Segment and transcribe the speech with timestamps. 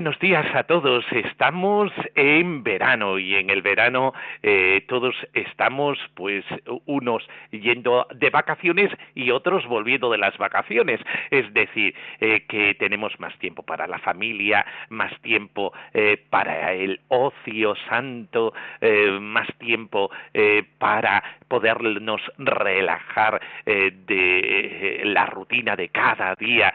[0.00, 1.04] Buenos días a todos.
[1.12, 6.42] Estamos en verano y en el verano eh, todos estamos, pues,
[6.86, 11.00] unos yendo de vacaciones y otros volviendo de las vacaciones.
[11.30, 17.02] Es decir, eh, que tenemos más tiempo para la familia, más tiempo eh, para el
[17.08, 18.54] ocio santo,
[19.20, 20.10] más tiempo
[20.78, 26.72] para podernos relajar de la rutina de cada día.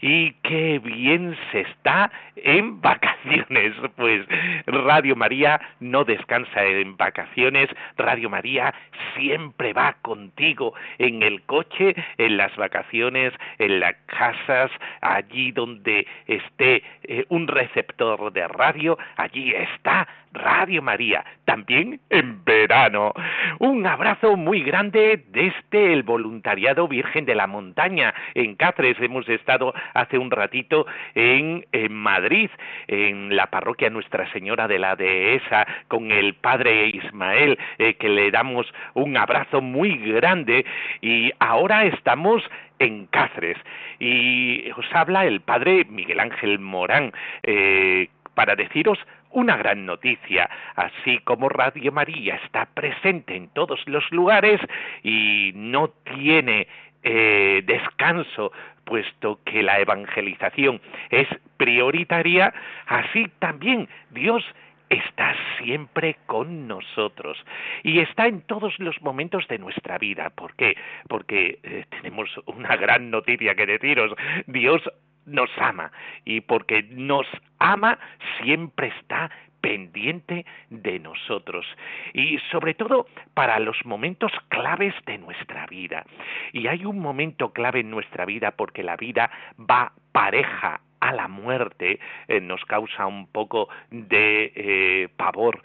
[0.00, 3.74] Y qué bien se está en vacaciones.
[3.96, 4.26] Pues
[4.66, 8.74] Radio María no descansa en vacaciones, Radio María
[9.14, 16.82] siempre va contigo en el coche, en las vacaciones, en las casas, allí donde esté
[17.04, 23.12] eh, un receptor de radio, allí está Radio María, también en verano.
[23.58, 28.96] Un abrazo muy grande desde el Voluntariado Virgen de la Montaña en Cáceres.
[29.00, 32.50] Hemos estado hace un ratito en, Madrid,
[32.88, 38.30] en la parroquia Nuestra Señora de la Dehesa, con el Padre Ismael, eh, que le
[38.30, 40.66] damos un abrazo muy grande.
[41.00, 42.42] Y ahora estamos
[42.78, 43.56] en Cáceres.
[43.98, 47.12] Y os habla el Padre Miguel Ángel Morán.
[47.42, 48.98] Eh, para deciros
[49.32, 54.60] una gran noticia, así como Radio María está presente en todos los lugares
[55.02, 56.68] y no tiene
[57.02, 58.52] eh, descanso,
[58.84, 62.52] puesto que la evangelización es prioritaria,
[62.86, 64.44] así también Dios
[64.88, 67.42] está siempre con nosotros
[67.82, 70.30] y está en todos los momentos de nuestra vida.
[70.30, 70.76] ¿Por qué?
[71.08, 74.12] Porque eh, tenemos una gran noticia que deciros.
[74.46, 74.82] Dios
[75.26, 75.92] nos ama.
[76.24, 77.26] Y porque nos
[77.58, 77.98] ama
[78.40, 79.30] siempre está
[79.62, 81.64] pendiente de nosotros.
[82.12, 86.04] Y sobre todo para los momentos claves de nuestra vida.
[86.52, 91.26] Y hay un momento clave en nuestra vida porque la vida va pareja a la
[91.26, 95.60] muerte, eh, nos causa un poco de eh, pavor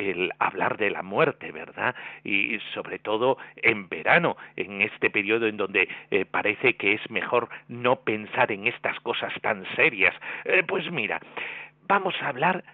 [0.00, 1.94] el hablar de la muerte, ¿verdad?
[2.24, 7.48] Y sobre todo en verano, en este periodo en donde eh, parece que es mejor
[7.68, 10.14] no pensar en estas cosas tan serias.
[10.44, 11.20] Eh, pues mira,
[11.86, 12.64] vamos a hablar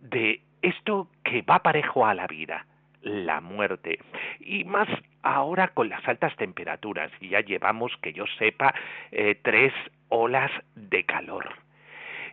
[0.00, 2.66] de esto que va parejo a la vida,
[3.02, 3.98] la muerte.
[4.40, 4.88] Y más
[5.22, 7.10] ahora con las altas temperaturas.
[7.20, 8.74] Ya llevamos, que yo sepa,
[9.10, 9.72] eh, tres
[10.08, 11.62] olas de calor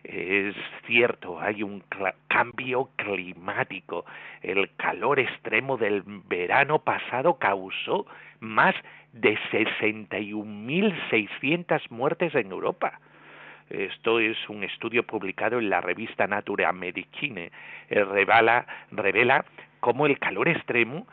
[0.04, 0.54] es
[0.86, 1.82] cierto, hay un
[2.28, 4.04] cambio climático.
[4.42, 8.06] El calor extremo del verano pasado causó
[8.40, 8.74] más
[9.12, 12.98] de 61.600 muertes en Europa.
[13.68, 17.52] Esto es un estudio publicado en la revista Nature Medicine.
[17.88, 19.44] Eh, revela, revela
[19.78, 21.06] cómo el calor extremo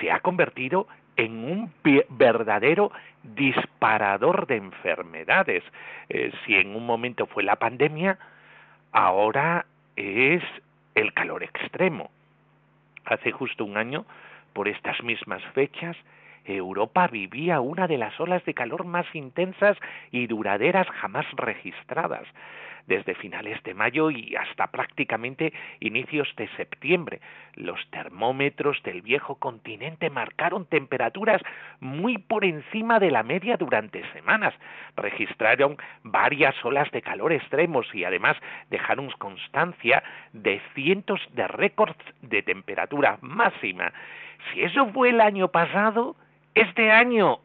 [0.00, 0.86] se ha convertido
[1.16, 1.72] en un
[2.10, 2.92] verdadero
[3.22, 5.62] disparador de enfermedades.
[6.08, 8.18] Eh, si en un momento fue la pandemia,
[8.92, 9.66] ahora
[9.96, 10.42] es
[10.94, 12.10] el calor extremo.
[13.04, 14.04] Hace justo un año,
[14.52, 15.96] por estas mismas fechas,
[16.44, 19.76] Europa vivía una de las olas de calor más intensas
[20.10, 22.26] y duraderas jamás registradas
[22.86, 27.20] desde finales de mayo y hasta prácticamente inicios de septiembre.
[27.54, 31.42] Los termómetros del viejo continente marcaron temperaturas
[31.80, 34.54] muy por encima de la media durante semanas.
[34.96, 38.36] Registraron varias olas de calor extremos y además
[38.70, 43.92] dejaron constancia de cientos de récords de temperatura máxima.
[44.52, 46.16] Si eso fue el año pasado,
[46.54, 47.38] este año,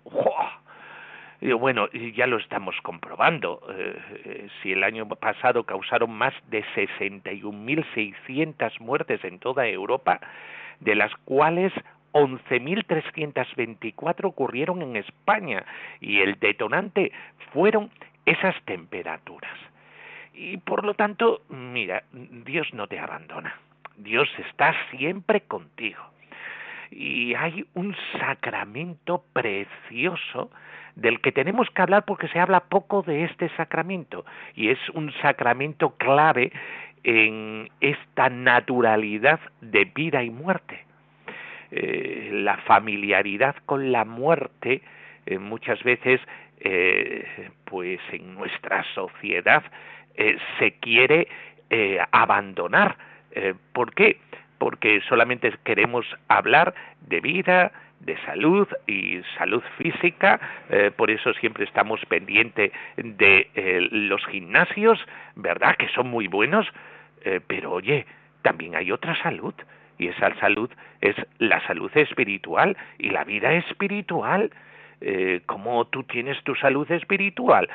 [1.41, 3.61] bueno, ya lo estamos comprobando.
[3.69, 10.19] Eh, eh, si el año pasado causaron más de 61.600 muertes en toda Europa,
[10.79, 11.73] de las cuales
[12.13, 15.63] 11.324 ocurrieron en España
[15.99, 17.11] y el detonante
[17.53, 17.91] fueron
[18.25, 19.53] esas temperaturas.
[20.33, 23.55] Y por lo tanto, mira, Dios no te abandona.
[23.97, 26.01] Dios está siempre contigo.
[26.91, 30.51] Y hay un sacramento precioso
[30.95, 34.25] del que tenemos que hablar porque se habla poco de este sacramento
[34.55, 36.51] y es un sacramento clave
[37.03, 40.85] en esta naturalidad de vida y muerte.
[41.69, 44.81] Eh, la familiaridad con la muerte
[45.25, 46.21] eh, muchas veces
[46.59, 49.63] eh, pues en nuestra sociedad
[50.57, 51.27] se quiere
[52.11, 52.97] abandonar.
[53.71, 54.19] ¿Por qué?
[54.57, 60.39] Porque solamente queremos hablar de vida, de salud y salud física,
[60.69, 64.99] eh, por eso siempre estamos pendientes de eh, los gimnasios,
[65.35, 65.75] ¿verdad?
[65.77, 66.67] Que son muy buenos,
[67.23, 68.05] eh, pero oye,
[68.41, 69.53] también hay otra salud,
[69.97, 70.69] y esa salud
[71.01, 74.51] es la salud espiritual y la vida espiritual.
[75.45, 77.69] ¿Cómo tú tienes tu salud espiritual?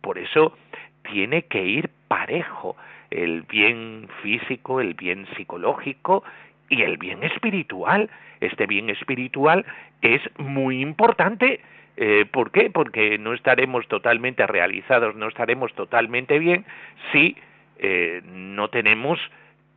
[0.00, 0.56] por eso
[1.04, 2.76] tiene que ir parejo
[3.12, 6.24] el bien físico, el bien psicológico
[6.68, 8.10] y el bien espiritual.
[8.40, 9.64] Este bien espiritual
[10.00, 11.60] es muy importante.
[11.96, 12.70] Eh, ¿Por qué?
[12.70, 16.64] Porque no estaremos totalmente realizados, no estaremos totalmente bien
[17.12, 17.36] si
[17.78, 19.18] eh, no tenemos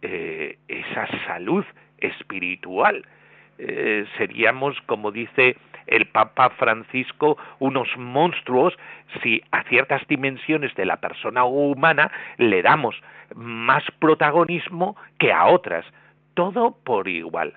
[0.01, 1.65] eh, esa salud
[1.97, 3.05] espiritual.
[4.17, 5.55] seríamos, como dice
[5.87, 8.73] el Papa Francisco, unos monstruos
[9.21, 12.95] si a ciertas dimensiones de la persona humana le damos
[13.35, 15.85] más protagonismo que a otras
[16.35, 17.53] todo por igual.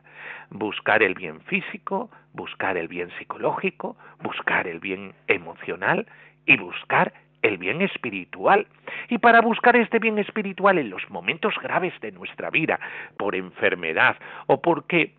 [0.50, 6.06] Buscar el bien físico, buscar el bien psicológico, buscar el bien emocional
[6.46, 8.66] y buscar el bien espiritual.
[9.08, 12.80] Y para buscar este bien espiritual en los momentos graves de nuestra vida,
[13.19, 14.16] por enfermedad
[14.46, 15.12] o porque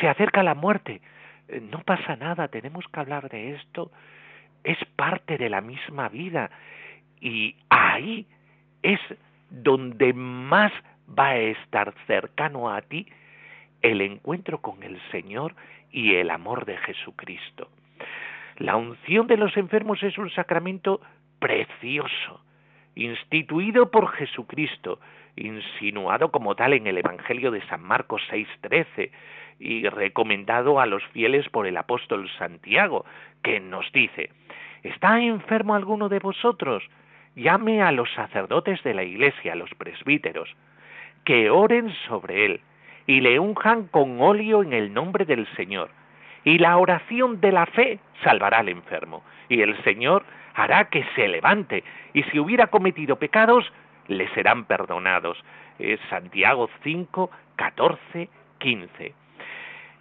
[0.00, 1.00] se acerca la muerte,
[1.70, 3.90] no pasa nada, tenemos que hablar de esto,
[4.64, 6.50] es parte de la misma vida
[7.20, 8.26] y ahí
[8.82, 9.00] es
[9.50, 10.72] donde más
[11.18, 13.06] va a estar cercano a ti
[13.82, 15.54] el encuentro con el Señor
[15.90, 17.68] y el amor de Jesucristo.
[18.58, 21.00] La unción de los enfermos es un sacramento
[21.38, 22.44] precioso,
[22.94, 25.00] instituido por Jesucristo,
[25.40, 29.10] insinuado como tal en el Evangelio de San Marcos 6:13
[29.58, 33.04] y recomendado a los fieles por el apóstol Santiago,
[33.42, 34.30] que nos dice,
[34.82, 36.82] ¿está enfermo alguno de vosotros?
[37.36, 40.48] Llame a los sacerdotes de la iglesia, a los presbíteros,
[41.24, 42.60] que oren sobre él
[43.06, 45.90] y le unjan con óleo en el nombre del Señor.
[46.44, 51.28] Y la oración de la fe salvará al enfermo, y el Señor hará que se
[51.28, 51.84] levante,
[52.14, 53.70] y si hubiera cometido pecados,
[54.10, 55.42] le serán perdonados.
[55.78, 58.28] Es Santiago 5, 14,
[58.58, 59.14] 15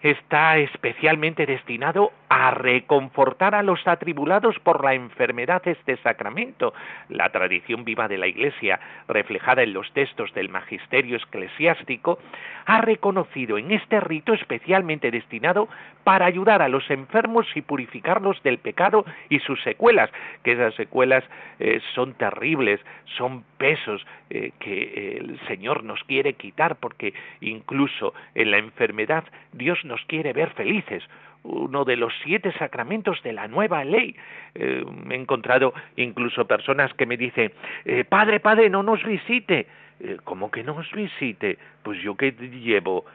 [0.01, 6.73] está especialmente destinado a reconfortar a los atribulados por la enfermedad este sacramento.
[7.09, 12.19] La tradición viva de la Iglesia, reflejada en los textos del magisterio eclesiástico,
[12.65, 15.67] ha reconocido en este rito especialmente destinado
[16.03, 20.11] para ayudar a los enfermos y purificarlos del pecado y sus secuelas,
[20.43, 21.23] que esas secuelas
[21.59, 22.79] eh, son terribles,
[23.17, 29.83] son pesos eh, que el Señor nos quiere quitar, porque incluso en la enfermedad Dios
[29.83, 31.03] nos quiere ver felices
[31.43, 34.15] uno de los siete sacramentos de la nueva ley.
[34.55, 37.51] Eh, he encontrado incluso personas que me dicen,
[37.85, 39.67] eh, Padre, Padre, no nos visite.
[39.99, 41.57] Eh, ¿Cómo que no nos visite?
[41.83, 43.05] Pues yo que llevo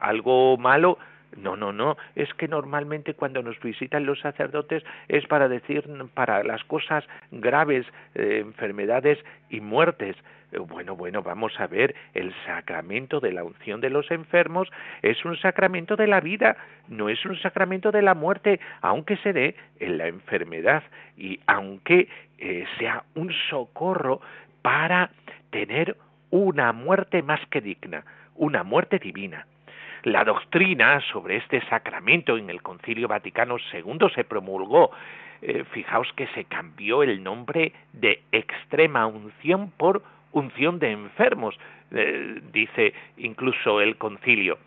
[0.00, 0.98] algo malo.
[1.36, 1.96] No, no, no.
[2.16, 5.84] Es que normalmente cuando nos visitan los sacerdotes es para decir
[6.14, 9.18] para las cosas graves, enfermedades
[9.48, 10.16] y muertes.
[10.68, 14.68] Bueno, bueno, vamos a ver, el sacramento de la unción de los enfermos
[15.02, 16.56] es un sacramento de la vida,
[16.88, 20.82] no es un sacramento de la muerte, aunque se dé en la enfermedad
[21.16, 22.08] y aunque
[22.38, 24.20] eh, sea un socorro
[24.62, 25.10] para
[25.50, 25.96] tener
[26.30, 29.46] una muerte más que digna, una muerte divina.
[30.04, 34.90] La doctrina sobre este sacramento en el Concilio Vaticano II se promulgó.
[35.42, 40.02] Eh, fijaos que se cambió el nombre de extrema unción por
[40.32, 41.58] unción de enfermos,
[41.90, 44.58] eh, dice incluso el concilio.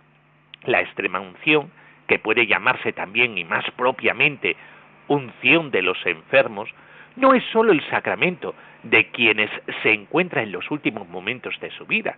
[0.66, 1.72] La extrema unción,
[2.08, 4.56] que puede llamarse también y más propiamente
[5.08, 6.70] unción de los enfermos,
[7.16, 9.50] no es sólo el sacramento de quienes
[9.82, 12.18] se encuentran en los últimos momentos de su vida.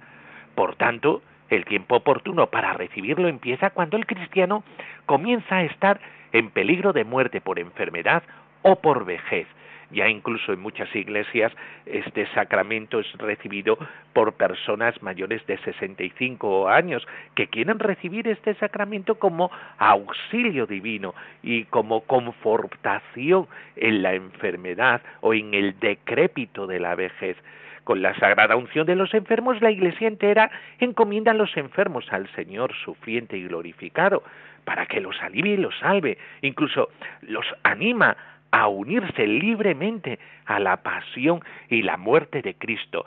[0.56, 4.64] Por tanto, el tiempo oportuno para recibirlo empieza cuando el cristiano
[5.06, 6.00] comienza a estar
[6.32, 8.24] en peligro de muerte por enfermedad
[8.62, 9.48] o por vejez,
[9.92, 11.54] ya incluso en muchas iglesias
[11.86, 13.78] este sacramento es recibido
[14.14, 21.66] por personas mayores de 65 años que quieren recibir este sacramento como auxilio divino y
[21.66, 27.38] como confortación en la enfermedad o en el decrépito de la vejez.
[27.86, 30.50] Con la sagrada unción de los enfermos, la Iglesia entera
[30.80, 34.24] encomienda a los enfermos al Señor sufriente y glorificado,
[34.64, 36.90] para que los alivie y los salve, incluso
[37.22, 38.18] los anima
[38.50, 43.06] a unirse libremente a la pasión y la muerte de Cristo.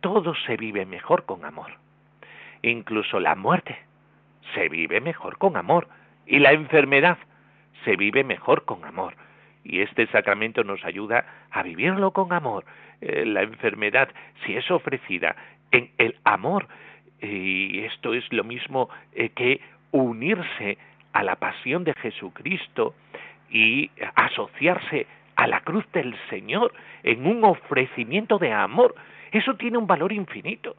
[0.00, 1.72] Todo se vive mejor con amor.
[2.62, 3.76] Incluso la muerte
[4.54, 5.88] se vive mejor con amor.
[6.26, 7.18] Y la enfermedad
[7.84, 9.14] se vive mejor con amor.
[9.68, 12.64] Y este sacramento nos ayuda a vivirlo con amor.
[13.00, 14.08] Eh, la enfermedad,
[14.44, 15.34] si es ofrecida
[15.72, 16.68] en el amor,
[17.20, 20.78] y esto es lo mismo eh, que unirse
[21.12, 22.94] a la pasión de Jesucristo
[23.50, 28.94] y asociarse a la cruz del Señor en un ofrecimiento de amor,
[29.32, 30.76] eso tiene un valor infinito.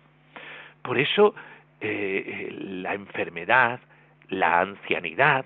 [0.81, 1.35] Por eso
[1.81, 3.79] eh, la enfermedad,
[4.29, 5.45] la ancianidad,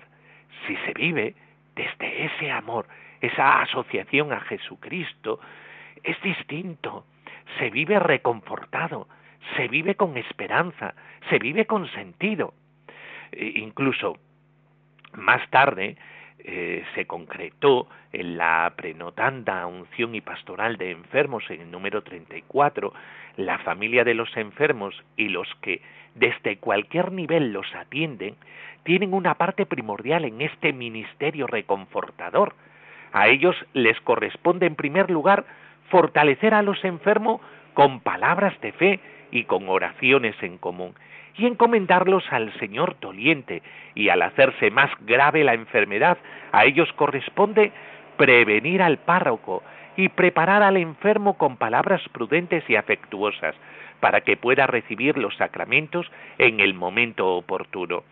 [0.66, 1.34] si se vive
[1.74, 2.86] desde ese amor,
[3.22, 5.40] esa asociación a Jesucristo,
[6.02, 7.06] es distinto,
[7.58, 9.08] se vive reconfortado,
[9.56, 10.94] se vive con esperanza,
[11.30, 12.52] se vive con sentido.
[13.30, 14.18] E incluso
[15.14, 15.96] más tarde
[16.38, 22.92] eh, se concretó en la prenotanda unción y pastoral de enfermos en el número 34,
[23.36, 25.80] la familia de los enfermos y los que
[26.14, 28.36] desde cualquier nivel los atienden,
[28.84, 32.54] tienen una parte primordial en este ministerio reconfortador.
[33.12, 35.44] A ellos les corresponde en primer lugar
[35.90, 37.40] fortalecer a los enfermos
[37.74, 39.00] con palabras de fe
[39.30, 40.94] y con oraciones en común,
[41.36, 43.62] y encomendarlos al Señor doliente,
[43.94, 46.18] y al hacerse más grave la enfermedad,
[46.52, 47.72] a ellos corresponde
[48.16, 49.62] prevenir al párroco
[49.96, 53.54] y preparar al enfermo con palabras prudentes y afectuosas,
[54.02, 58.02] para que pueda recibir los sacramentos en el momento oportuno.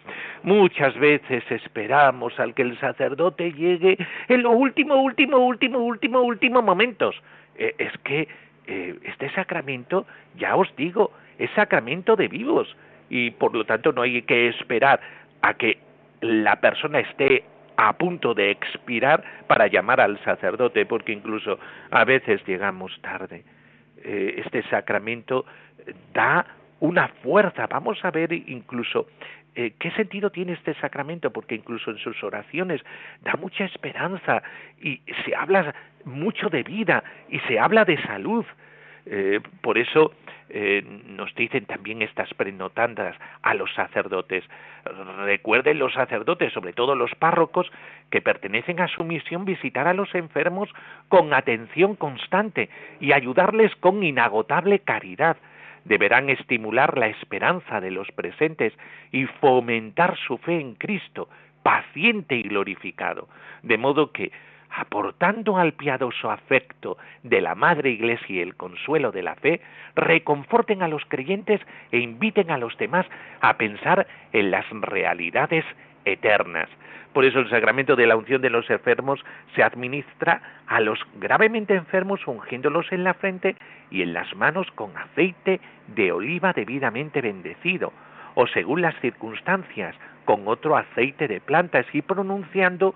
[0.45, 6.63] Muchas veces esperamos al que el sacerdote llegue en los último, último, último, último, último
[6.63, 7.21] momentos.
[7.57, 8.29] Eh, es que
[8.69, 10.07] eh, este sacramento,
[10.37, 12.77] ya os digo, es sacramento de vivos
[13.09, 15.01] y por lo tanto no hay que esperar
[15.43, 15.79] a que
[16.21, 17.43] la persona esté
[17.77, 21.59] a punto de expirar para llamar al sacerdote, porque incluso
[21.91, 23.43] a veces llegamos tarde.
[24.03, 25.45] Eh, este sacramento
[26.13, 26.47] da
[26.81, 27.67] una fuerza.
[27.67, 29.07] Vamos a ver incluso
[29.55, 32.81] eh, qué sentido tiene este sacramento, porque incluso en sus oraciones
[33.23, 34.43] da mucha esperanza
[34.81, 38.45] y se habla mucho de vida y se habla de salud.
[39.13, 40.13] Eh, por eso
[40.51, 44.45] eh, nos dicen también estas prenotandas a los sacerdotes.
[45.25, 47.71] Recuerden los sacerdotes, sobre todo los párrocos,
[48.11, 50.69] que pertenecen a su misión visitar a los enfermos
[51.09, 55.37] con atención constante y ayudarles con inagotable caridad.
[55.85, 58.73] Deberán estimular la esperanza de los presentes
[59.11, 61.29] y fomentar su fe en Cristo,
[61.65, 63.29] paciente y glorificado,
[63.65, 64.31] de modo que
[64.71, 69.61] aportando al piadoso afecto de la Madre Iglesia y el consuelo de la fe,
[69.97, 71.61] reconforten a los creyentes
[71.91, 73.07] e inviten a los demás
[73.41, 75.65] a pensar en las realidades
[76.05, 76.69] eternas.
[77.13, 79.21] Por eso el sacramento de la unción de los enfermos
[79.57, 83.57] se administra a los gravemente enfermos ungiéndolos en la frente
[83.91, 87.93] y en las manos con aceite de oliva debidamente bendecido,
[88.37, 92.95] o según las circunstancias, con otro aceite de plantas y pronunciando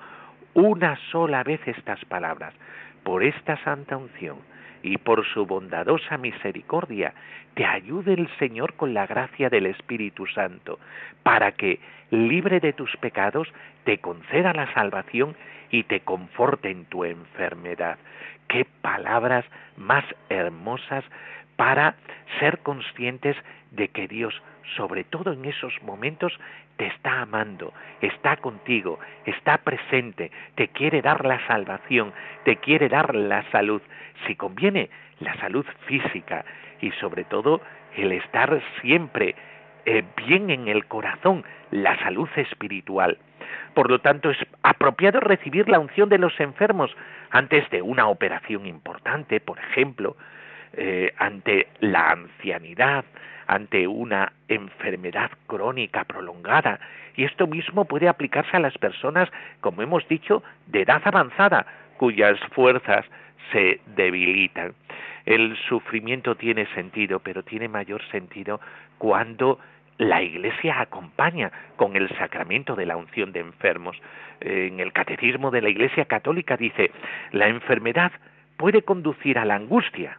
[0.54, 2.54] una sola vez estas palabras,
[3.02, 4.38] por esta santa unción
[4.82, 7.12] y por su bondadosa misericordia,
[7.54, 10.78] te ayude el Señor con la gracia del Espíritu Santo,
[11.22, 11.80] para que,
[12.10, 13.48] libre de tus pecados,
[13.84, 15.36] te conceda la salvación
[15.70, 17.98] y te conforte en tu enfermedad.
[18.48, 19.44] Qué palabras
[19.76, 21.04] más hermosas
[21.56, 21.94] para
[22.38, 23.36] ser conscientes
[23.70, 24.34] de que Dios,
[24.76, 26.32] sobre todo en esos momentos,
[26.76, 32.12] te está amando, está contigo, está presente, te quiere dar la salvación,
[32.44, 33.82] te quiere dar la salud,
[34.26, 34.90] si conviene,
[35.20, 36.44] la salud física
[36.80, 37.60] y sobre todo
[37.96, 39.34] el estar siempre
[39.86, 43.18] eh, bien en el corazón, la salud espiritual.
[43.74, 46.90] Por lo tanto, es apropiado recibir la unción de los enfermos
[47.30, 50.16] antes de una operación importante, por ejemplo,
[50.76, 53.04] eh, ante la ancianidad,
[53.46, 56.80] ante una enfermedad crónica prolongada.
[57.16, 59.28] Y esto mismo puede aplicarse a las personas,
[59.60, 61.66] como hemos dicho, de edad avanzada,
[61.96, 63.04] cuyas fuerzas
[63.52, 64.74] se debilitan.
[65.26, 68.60] El sufrimiento tiene sentido, pero tiene mayor sentido
[68.98, 69.58] cuando
[69.98, 73.96] la Iglesia acompaña con el sacramento de la unción de enfermos.
[74.40, 76.90] En el Catecismo de la Iglesia Católica dice,
[77.30, 78.12] la enfermedad
[78.56, 80.18] puede conducir a la angustia,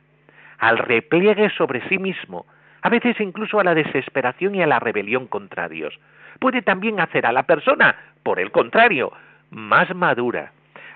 [0.59, 2.45] al repliegue sobre sí mismo,
[2.81, 5.97] a veces incluso a la desesperación y a la rebelión contra Dios.
[6.39, 9.11] Puede también hacer a la persona, por el contrario,
[9.49, 10.51] más madura,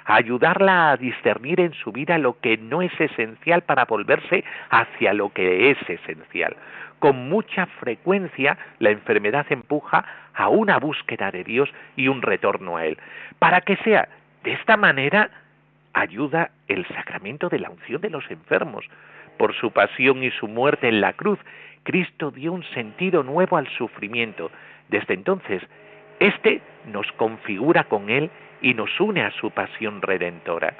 [0.05, 5.29] ayudarla a discernir en su vida lo que no es esencial para volverse hacia lo
[5.29, 6.55] que es esencial.
[6.99, 12.85] Con mucha frecuencia la enfermedad empuja a una búsqueda de Dios y un retorno a
[12.85, 12.97] Él.
[13.39, 14.09] Para que sea
[14.43, 15.29] de esta manera,
[15.93, 18.85] ayuda el sacramento de la unción de los enfermos.
[19.39, 21.39] Por su pasión y su muerte en la cruz,
[21.83, 24.51] Cristo dio un sentido nuevo al sufrimiento.
[24.89, 25.63] Desde entonces,
[26.19, 28.29] éste nos configura con Él
[28.61, 30.73] y nos une a su pasión redentora.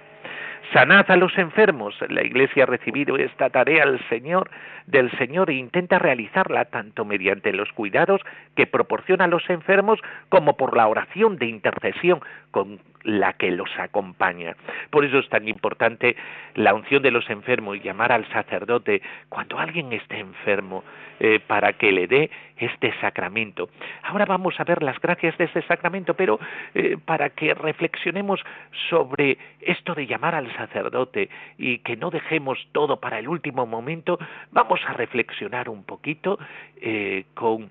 [0.74, 1.96] Sanad a los enfermos.
[2.10, 4.50] La Iglesia ha recibido esta tarea del Señor,
[4.86, 8.22] del Señor e intenta realizarla tanto mediante los cuidados
[8.56, 10.00] que proporciona a los enfermos
[10.30, 14.56] como por la oración de intercesión con la que los acompaña.
[14.90, 16.16] Por eso es tan importante
[16.56, 20.84] la unción de los enfermos y llamar al sacerdote cuando alguien esté enfermo
[21.20, 23.70] eh, para que le dé este sacramento.
[24.04, 26.40] Ahora vamos a ver las gracias de este sacramento, pero
[26.74, 28.42] eh, para que reflexionemos
[28.90, 34.20] sobre esto de llamar al sacerdote y que no dejemos todo para el último momento,
[34.52, 36.40] vamos a reflexionar un poquito
[36.82, 37.70] eh, con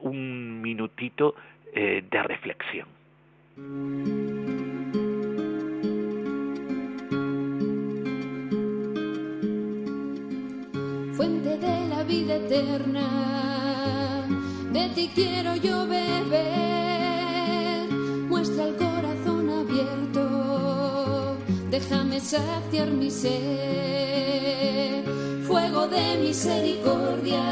[0.00, 1.34] un minutito
[1.74, 2.86] de reflexión.
[11.16, 14.26] Fuente de la vida eterna,
[14.72, 16.74] de ti quiero yo beber.
[18.28, 18.93] Muestra el corazón
[22.20, 25.04] saciar mi sed.
[25.46, 27.42] Fuego de misericordia,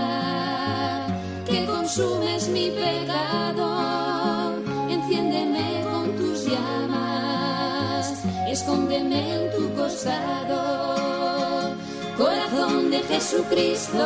[1.44, 3.92] que consumes mi pecado
[8.52, 11.74] escóndeme en tu costado.
[12.16, 13.98] Corazón de Jesucristo,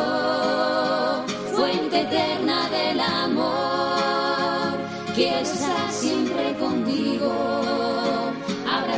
[1.53, 4.77] fuente eterna del amor,
[5.13, 7.31] quiero estar siempre contigo,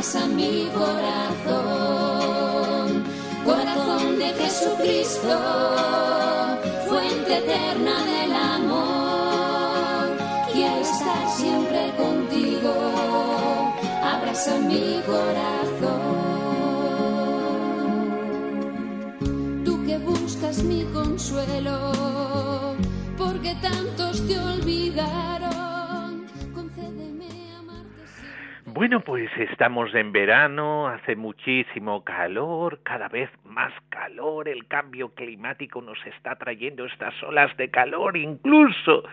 [0.00, 1.84] abraza mi corazón.
[3.44, 5.38] Corazón de Jesucristo,
[6.88, 10.16] fuente eterna del amor,
[10.54, 12.72] quiero estar siempre contigo
[14.02, 16.00] abraza mi corazón.
[19.66, 21.76] Tú que buscas mi consuelo,
[23.18, 24.09] porque tantos
[28.80, 35.82] Bueno, pues estamos en verano, hace muchísimo calor, cada vez más calor, el cambio climático
[35.82, 39.04] nos está trayendo estas olas de calor, incluso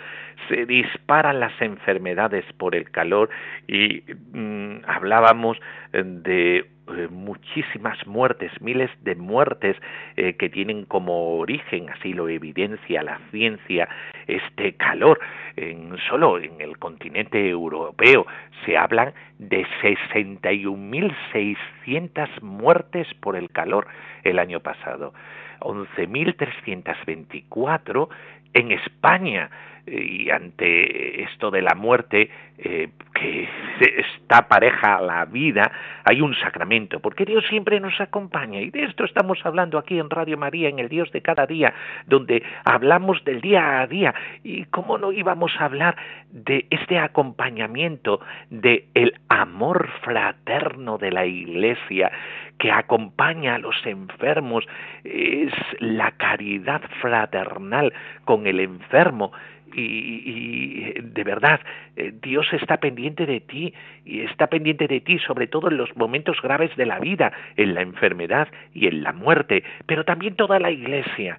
[0.48, 3.30] se disparan las enfermedades por el calor
[3.68, 5.58] y mm, hablábamos
[5.92, 9.76] de eh, muchísimas muertes, miles de muertes
[10.16, 13.90] eh, que tienen como origen, así lo evidencia la ciencia,
[14.28, 15.20] este calor.
[15.56, 18.28] En, solo en el continente europeo
[18.66, 23.88] se hablan de 61.600 muertes por el calor
[24.30, 25.14] el año pasado.
[25.62, 28.10] 11.324
[28.54, 29.50] en España.
[29.90, 33.48] Y ante esto de la muerte eh, que
[33.80, 35.72] está pareja a la vida
[36.04, 38.60] hay un sacramento porque Dios siempre nos acompaña.
[38.60, 41.74] Y de esto estamos hablando aquí en Radio María en el Dios de cada día
[42.06, 44.14] donde hablamos del día a día.
[44.44, 45.96] Y cómo no íbamos a hablar
[46.32, 52.12] de este acompañamiento de el amor fraterno de la Iglesia
[52.58, 54.66] que acompaña a los enfermos
[55.04, 57.94] es la caridad fraternal
[58.26, 59.32] con el enfermo
[59.74, 61.60] y, de verdad
[61.96, 63.74] eh, Dios está pendiente de ti
[64.06, 67.76] y está pendiente de ti sobre todo en los momentos graves de la vida, en
[67.76, 71.38] la enfermedad y en la muerte, pero también toda la iglesia.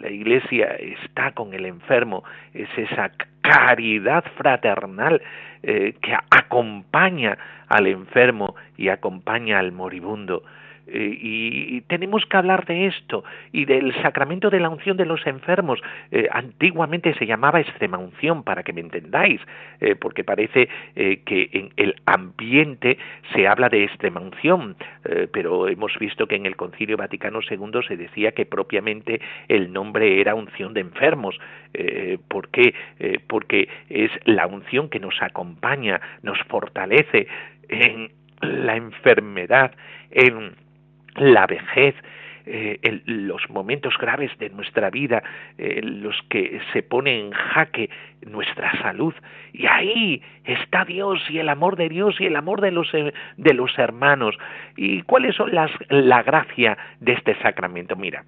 [0.00, 2.22] La iglesia está con el enfermo,
[2.54, 5.20] es esa caridad fraternal
[5.64, 7.36] eh, que acompaña
[7.68, 10.44] al enfermo y acompaña al moribundo.
[10.92, 13.22] Eh, y tenemos que hablar de esto
[13.52, 15.80] y del sacramento de la unción de los enfermos.
[16.10, 19.40] Eh, antiguamente se llamaba extrema unción, para que me entendáis,
[19.80, 22.98] eh, porque parece que en el ambiente
[23.32, 24.76] se habla de extrema unción,
[25.32, 30.20] pero hemos visto que en el Concilio Vaticano II se decía que propiamente el nombre
[30.20, 31.38] era unción de enfermos.
[32.28, 32.74] ¿Por qué?
[33.26, 37.26] porque es la unción que nos acompaña, nos fortalece
[37.68, 39.72] en la enfermedad,
[40.10, 40.54] en
[41.16, 41.94] la vejez,
[42.46, 45.22] eh, los momentos graves de nuestra vida,
[45.58, 47.90] eh, los que se pone en jaque
[48.26, 49.14] nuestra salud.
[49.52, 53.12] Y ahí está Dios y el amor de Dios y el amor de los, eh,
[53.36, 54.36] de los hermanos.
[54.76, 57.94] ¿Y cuáles son las, la gracia de este sacramento?
[57.94, 58.24] Mira,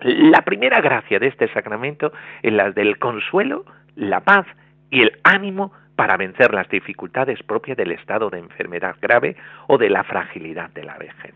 [0.00, 3.64] la primera gracia de este sacramento es la del consuelo,
[3.94, 4.46] la paz
[4.90, 9.88] y el ánimo para vencer las dificultades propias del estado de enfermedad grave o de
[9.88, 11.34] la fragilidad de la vejez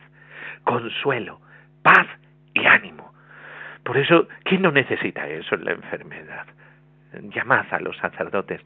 [0.64, 1.40] consuelo,
[1.82, 2.06] paz
[2.54, 3.12] y ánimo.
[3.84, 6.46] Por eso, ¿quién no necesita eso en la enfermedad?
[7.34, 8.60] Llamad a los sacerdotes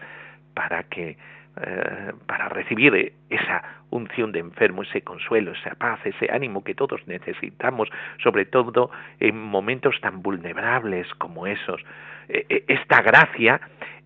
[0.54, 1.16] para que
[1.56, 7.06] eh, para recibir esa unción de enfermo, ese consuelo, esa paz, ese ánimo que todos
[7.06, 7.88] necesitamos,
[8.20, 11.80] sobre todo en momentos tan vulnerables como esos.
[12.28, 13.60] E, e, esta gracia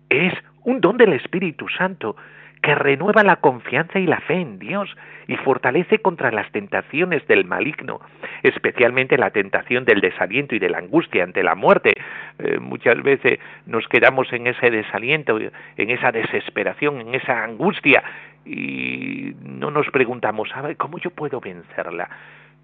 [0.09, 0.31] es
[0.63, 2.15] un don del Espíritu Santo
[2.61, 4.95] que renueva la confianza y la fe en Dios
[5.27, 8.01] y fortalece contra las tentaciones del maligno,
[8.43, 11.93] especialmente la tentación del desaliento y de la angustia ante la muerte.
[12.39, 18.03] Eh, muchas veces nos quedamos en ese desaliento, en esa desesperación, en esa angustia
[18.45, 22.09] y no nos preguntamos, ¿cómo yo puedo vencerla?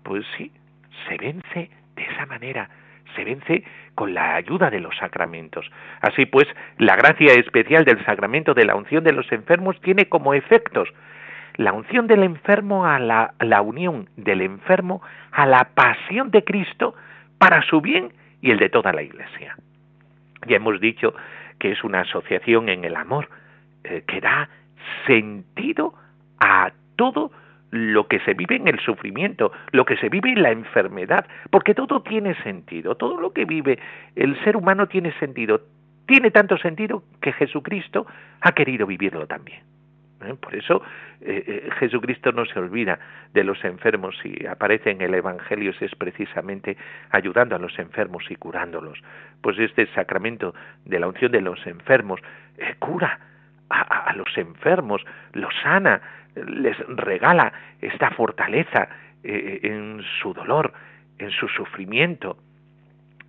[0.04, 0.52] Pues sí,
[1.08, 2.70] se vence de esa manera,
[3.16, 3.64] se vence
[3.96, 5.70] con la ayuda de los sacramentos.
[6.02, 6.48] Así pues,
[6.78, 10.90] la gracia especial del sacramento de la unción de los enfermos tiene como efectos
[11.58, 15.02] la unción del enfermo a la, unión del enfermo
[15.32, 16.96] a la pasión de Cristo
[17.38, 19.56] para su bien y el de toda la Iglesia.
[20.48, 21.14] Ya hemos dicho
[21.60, 23.30] que es una asociación en el amor
[23.84, 24.50] eh, que da
[25.08, 25.94] sentido
[26.40, 27.32] a todo
[27.76, 31.74] lo que se vive en el sufrimiento, lo que se vive en la enfermedad, porque
[31.74, 33.80] todo tiene sentido, todo lo que vive
[34.16, 35.62] el ser humano tiene sentido,
[36.08, 38.08] tiene tanto sentido que Jesucristo
[38.42, 39.64] ha querido vivirlo también.
[40.22, 40.36] ¿eh?
[40.40, 40.82] Por eso
[41.22, 43.00] eh, eh, Jesucristo no se olvida
[43.34, 46.78] de los enfermos y aparece en el Evangelio es precisamente
[47.12, 49.02] ayudando a los enfermos y curándolos.
[49.42, 50.54] Pues este sacramento
[50.86, 52.22] de la unción de los enfermos
[52.80, 53.20] cura
[53.70, 56.02] a, los enfermos, los sana,
[56.36, 58.90] les regala esta fortaleza
[59.24, 60.74] en su dolor,
[61.18, 62.38] en su sufrimiento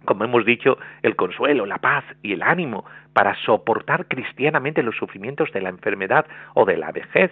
[0.07, 5.53] como hemos dicho, el consuelo, la paz y el ánimo para soportar cristianamente los sufrimientos
[5.53, 7.31] de la enfermedad o de la vejez.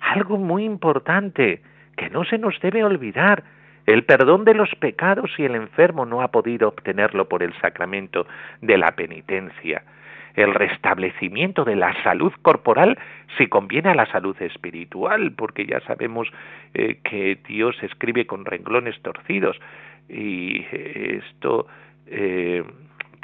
[0.00, 1.60] Algo muy importante
[1.96, 3.42] que no se nos debe olvidar,
[3.84, 8.26] el perdón de los pecados si el enfermo no ha podido obtenerlo por el sacramento
[8.60, 9.82] de la penitencia,
[10.36, 12.98] el restablecimiento de la salud corporal
[13.36, 16.28] si conviene a la salud espiritual, porque ya sabemos
[16.74, 19.58] eh, que Dios escribe con renglones torcidos.
[20.08, 21.66] Y esto
[22.06, 22.62] eh,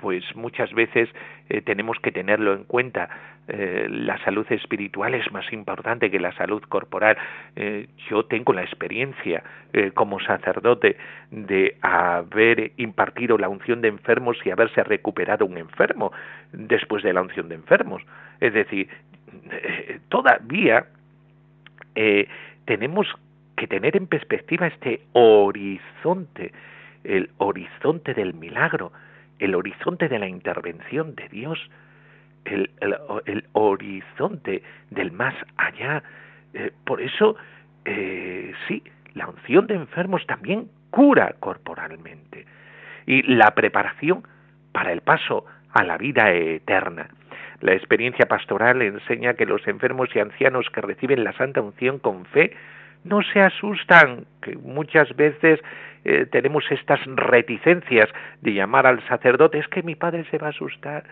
[0.03, 1.09] pues muchas veces
[1.53, 3.11] eh, tenemos que tenerlo en cuenta.
[3.47, 7.19] Eh, la salud espiritual es más importante que la salud corporal.
[8.09, 9.43] yo tengo la experiencia
[9.95, 10.97] como sacerdote
[11.31, 16.13] de haber impartido la unción de enfermos y haberse recuperado un enfermo
[16.53, 18.03] después de la unción de enfermos.
[18.41, 18.89] Es decir,
[20.09, 20.87] todavía
[22.65, 23.07] tenemos
[23.57, 26.53] que tener en perspectiva este horizonte
[27.05, 28.93] el horizonte del milagro,
[29.45, 31.59] el horizonte de la intervención de Dios,
[32.45, 32.71] el,
[33.53, 36.03] horizonte del más allá.
[36.55, 37.37] Eh, por eso,
[37.85, 38.83] eh, sí,
[39.15, 42.47] la unción de enfermos también cura corporalmente.
[43.07, 44.23] Y la preparación
[44.71, 47.09] para el paso a la vida eterna.
[47.61, 52.25] La experiencia pastoral enseña que los enfermos y ancianos que reciben la santa unción con
[52.27, 52.53] fe
[53.05, 55.61] no se asustan, que muchas veces
[56.05, 58.09] eh, tenemos estas reticencias
[58.41, 61.05] de llamar al sacerdote, es que mi padre se va a asustar,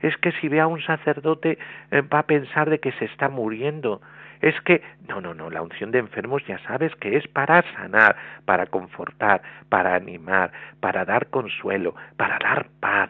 [0.00, 1.58] es que si ve a un sacerdote
[1.90, 4.00] eh, va a pensar de que se está muriendo,
[4.40, 8.16] es que no, no, no, la unción de enfermos ya sabes que es para sanar,
[8.44, 13.08] para confortar, para animar, para dar consuelo, para dar paz.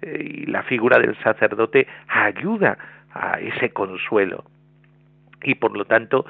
[0.00, 2.78] Eh, y la figura del sacerdote ayuda
[3.12, 4.44] a ese consuelo.
[5.42, 6.24] Y por lo tanto,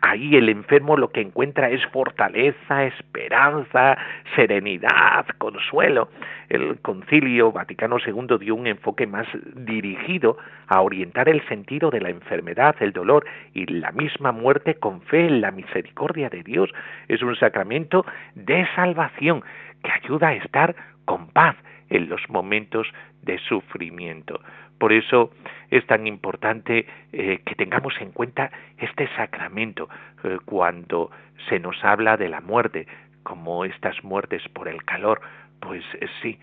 [0.00, 3.96] ahí el enfermo lo que encuentra es fortaleza, esperanza,
[4.34, 6.08] serenidad, consuelo.
[6.48, 12.10] El concilio Vaticano II dio un enfoque más dirigido a orientar el sentido de la
[12.10, 16.70] enfermedad, el dolor y la misma muerte con fe en la misericordia de Dios.
[17.08, 18.04] Es un sacramento
[18.34, 19.42] de salvación
[19.82, 21.56] que ayuda a estar con paz
[21.90, 22.86] en los momentos
[23.22, 24.40] de sufrimiento.
[24.78, 25.30] Por eso
[25.70, 29.88] es tan importante eh, que tengamos en cuenta este sacramento
[30.24, 31.10] eh, cuando
[31.48, 32.86] se nos habla de la muerte,
[33.22, 35.20] como estas muertes por el calor,
[35.60, 36.38] pues eh, sí,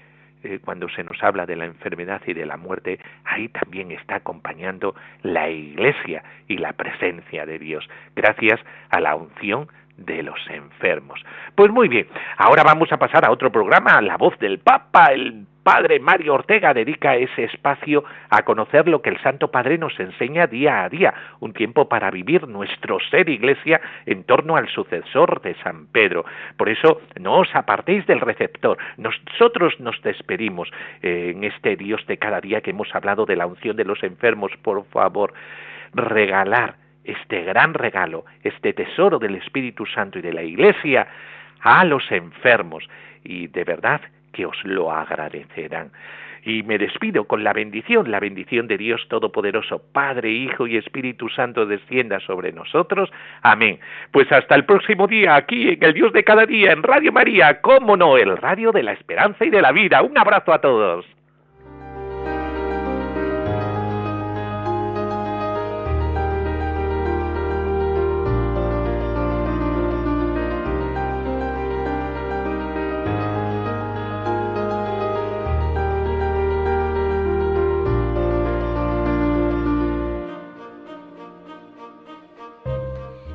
[0.63, 4.93] cuando se nos habla de la enfermedad y de la muerte, ahí también está acompañando
[5.23, 7.83] la Iglesia y la presencia de Dios,
[8.15, 8.59] gracias
[8.91, 9.67] a la unción
[9.97, 11.19] de los enfermos.
[11.55, 12.05] Pues muy bien,
[12.37, 16.75] ahora vamos a pasar a otro programa, La voz del Papa, el Padre Mario Ortega
[16.75, 21.12] dedica ese espacio a conocer lo que el Santo Padre nos enseña día a día,
[21.39, 26.23] un tiempo para vivir nuestro ser iglesia en torno al sucesor de San Pedro.
[26.56, 28.78] Por eso no os apartéis del receptor.
[28.97, 30.69] Nosotros nos despedimos
[31.01, 34.04] eh, en este Dios de cada día que hemos hablado de la unción de los
[34.04, 34.51] enfermos.
[34.62, 35.34] Por favor,
[35.95, 41.08] regalar este gran regalo, este tesoro del Espíritu Santo y de la Iglesia
[41.60, 42.88] a los enfermos.
[43.23, 44.01] Y de verdad
[44.35, 45.91] que os lo agradecerán.
[46.43, 51.27] Y me despido con la bendición, la bendición de Dios Todopoderoso, Padre, Hijo y Espíritu
[51.29, 53.09] Santo descienda sobre nosotros.
[53.41, 53.79] Amén.
[54.11, 57.61] Pues hasta el próximo día, aquí en el Dios de cada día, en Radio María,
[57.61, 60.03] cómo no, el radio de la esperanza y de la vida.
[60.03, 61.05] Un abrazo a todos.